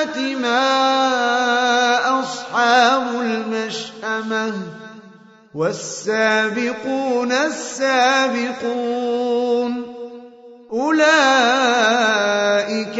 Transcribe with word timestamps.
المشأمة 0.00 0.18
ما 0.36 0.60
أصحاب 2.20 3.20
المشأمة 3.20 4.52
والسابقون 5.54 7.32
السابقون 7.32 8.80
أولئك 10.72 11.10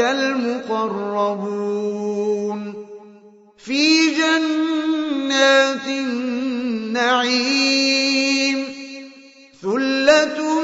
المقربون 0.01 1.21
في 3.59 4.11
جنات 4.15 5.87
النعيم 5.87 7.41
ثلة 9.63 10.61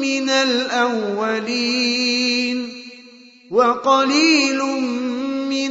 من 0.00 0.30
الأولين 0.30 1.54
وقليل 3.50 4.60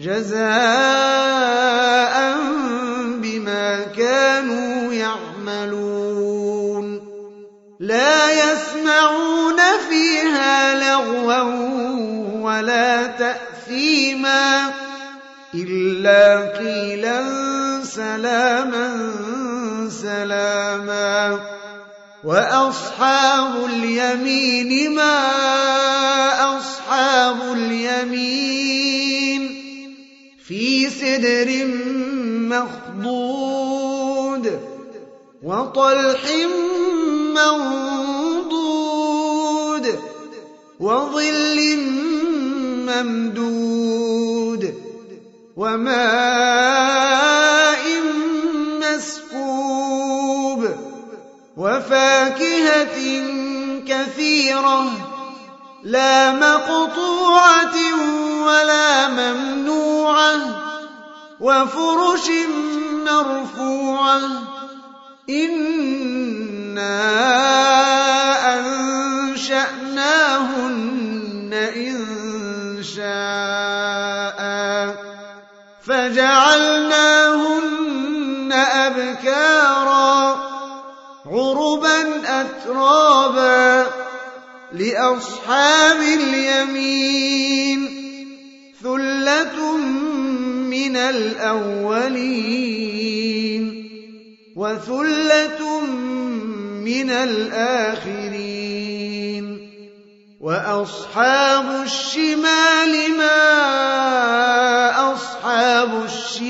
جزاء 0.00 0.40
بما 3.20 3.84
كانوا 3.96 4.92
يعملون. 4.92 6.86
لا 7.80 8.32
يسمعون 8.32 9.60
فيها 9.88 10.74
لغوا 10.74 11.42
ولا 12.40 13.06
تأثيما 13.06 14.72
إلا 15.54 16.58
قيلا 16.58 17.24
سلاما 17.84 19.10
سلاما. 20.02 21.40
وأصحاب 22.24 23.64
اليمين 23.64 24.94
ما 24.94 25.18
أصحاب 26.58 27.52
اليمين 27.52 29.59
في 30.50 30.90
سدر 30.90 31.66
مخضود 32.98 34.44
وطلح 35.42 36.22
منضود 37.34 38.66
وظل 40.80 41.76
ممدود 42.90 44.74
وماء 45.56 46.00
مسكوب 48.82 50.68
وفاكهة 51.56 52.98
كثيرة 53.88 54.92
لا 55.84 56.32
مقطوعة 56.32 57.76
ولا 58.46 59.08
ممنوعة 59.08 59.79
وفرش 61.40 62.30
مرفوعة. 63.06 64.20
إنا 65.30 67.00
أنشأناهن 69.30 70.40
إن 71.52 72.06
شاء 72.82 74.40
فجعلناهن 75.86 77.30
أبكارا 78.52 80.50
عربا 81.26 82.22
أترابا 82.40 83.86
لأصحاب 84.72 86.00
اليمين 86.00 87.80
ثلة 88.82 89.76
من 90.80 90.96
الأولين 90.96 92.70
وثلة 94.56 95.80
من 96.84 97.10
الآخرين 97.10 98.40
وأصحاب 100.40 101.82
الشمال 101.84 103.18
ما 103.18 103.40
أصحاب 105.12 106.04
الشمال 106.04 106.49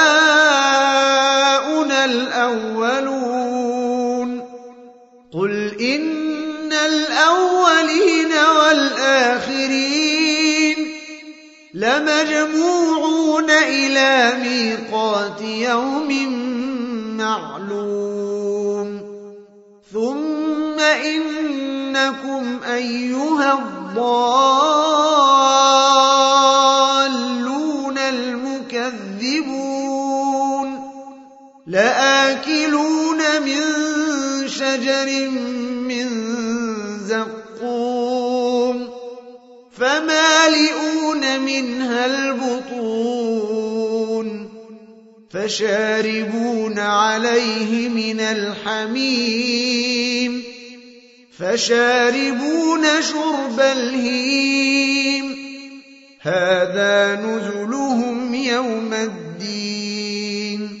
لمجموعون 12.01 13.49
إلى 13.49 14.33
ميقات 14.43 15.41
يوم 15.41 16.09
معلوم. 17.17 19.01
ثم 19.93 20.79
إنكم 20.79 22.59
أيها 22.73 23.53
الضالون 23.53 24.07
المكذبون. 27.97 29.71
لآكلون 31.67 33.41
من 33.41 33.61
شجر 34.47 35.29
من 35.29 36.07
زقوم 37.07 37.40
فشاربون 45.41 46.79
عليه 46.79 47.89
من 47.89 48.19
الحميم 48.19 49.63
فشاربون 51.39 53.01
شرب 53.01 53.59
الهيم 53.59 55.35
هذا 56.21 57.15
نزلهم 57.15 58.33
يوم 58.35 58.93
الدين 58.93 60.79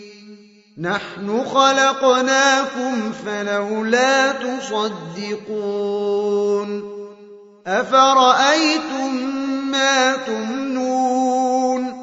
نحن 0.77 1.45
خلقناكم 1.45 3.11
فلولا 3.25 4.31
تصدقون 4.31 5.81
أفرأيتم 7.67 9.15
ما 9.71 10.15
تمنون 10.15 12.01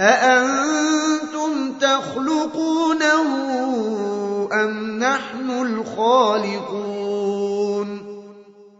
أأنتم 0.00 1.15
تخلقونه 1.80 3.26
أم 4.52 4.98
نحن 4.98 5.50
الخالقون 5.50 7.06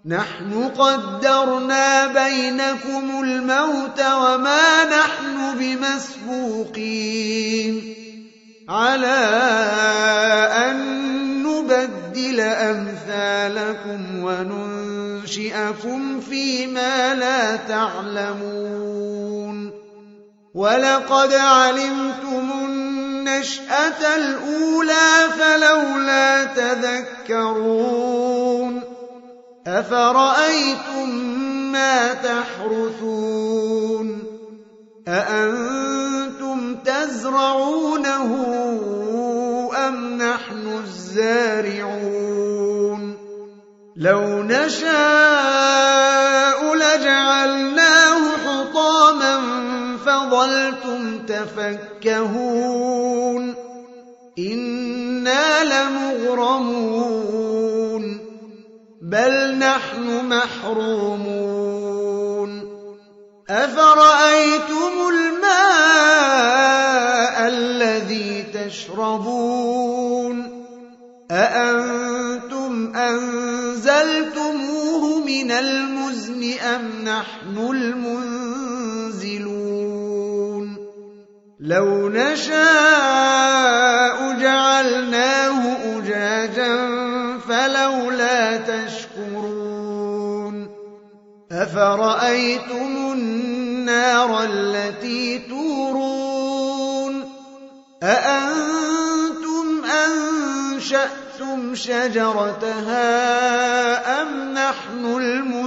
نحن 0.07 0.71
قدرنا 0.79 2.07
بينكم 2.07 3.23
الموت 3.23 4.01
وما 4.01 4.85
نحن 4.85 5.59
بمسبوقين 5.59 7.17
على 8.69 9.19
أن 10.67 10.77
نبدل 11.43 12.41
أمثالكم 12.41 14.23
وننشئكم 14.23 16.01
فيما 16.21 17.15
لا 17.15 17.57
تعلمون 17.57 18.86
ولقد 20.57 21.33
علمتم 21.33 22.51
النشأة 22.65 24.17
الأولى 24.17 25.29
فلولا 25.39 26.45
تذكرون 26.45 28.07
أفرأيتم 29.67 31.09
ما 31.73 32.15
تحرثون 32.15 33.57
أأنتم 35.09 36.75
تزرعونه 36.75 38.31
أم 39.89 40.17
نحن 40.17 40.81
الزارعون 40.85 42.37
لو 43.97 44.43
نشاء 44.43 44.97
لجعلناه 46.75 48.06
فظلتم 51.57 51.97
تفكهون 52.07 53.55
إنا 54.39 55.65
لمغرمون 55.65 57.07
بل 59.03 59.59
نحن 59.59 60.29
محرومون 60.29 61.57
أفرأيتم 63.51 65.09
الماء 65.09 65.47
الذي 67.49 68.43
تشربون 68.43 69.16
لو 81.67 82.09
نشاء 82.09 82.57
جعلناه 84.41 85.77
أجاجا 85.99 86.77
فلولا 87.49 88.57
تشكرون 88.57 90.07
أفرأيتم 91.53 93.13
النار 93.13 94.45
التي 94.45 95.39
تورون 95.39 97.25
أأنتم 98.03 99.85
أنشأتم 99.85 101.75
شجرتها 101.75 103.03
أم 104.23 104.55
نحن 104.55 105.05
المنشئون 105.05 105.67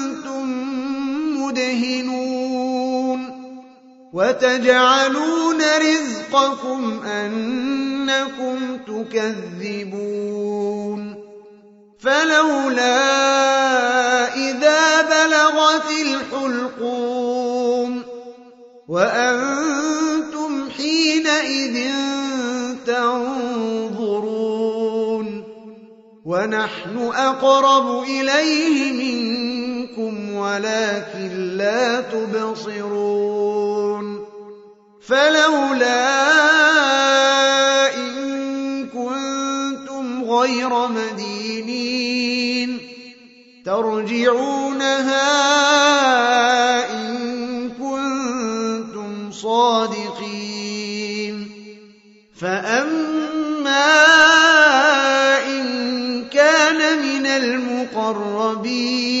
مدهنون 1.51 3.41
وتجعلون 4.13 5.61
رزقكم 5.61 7.03
أنكم 7.03 8.77
تكذبون 8.87 10.21
فلولا 11.99 12.97
إذا 14.35 15.01
بلغت 15.01 15.91
الحلقوم 16.01 18.01
وأنتم 18.87 20.69
حينئذ 20.69 21.91
تنظرون 22.87 24.61
ونحن 26.25 26.97
أقرب 27.13 28.03
إليه 28.03 28.91
منكم 28.91 29.60
ولكن 30.33 31.57
لا 31.57 32.01
تبصرون 32.01 33.51
فلولا 35.07 36.05
إن 37.95 38.87
كنتم 38.87 40.23
غير 40.23 40.87
مدينين 40.87 42.79
ترجعونها 43.65 45.21
إن 46.93 47.69
كنتم 47.69 49.31
صادقين 49.31 50.71
فأما 52.39 54.11
إن 55.47 55.81
المقربين 57.37 59.20